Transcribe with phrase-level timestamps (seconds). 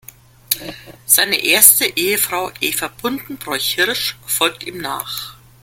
[1.05, 5.37] Seine erste Ehefrau Eva Buntenbroich-Hirsch folgt ihm nach.